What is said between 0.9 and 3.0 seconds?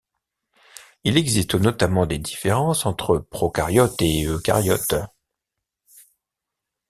Il existe notamment des différences